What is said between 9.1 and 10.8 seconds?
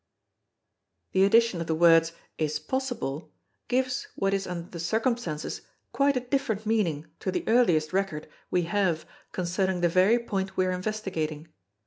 concerning the very point we are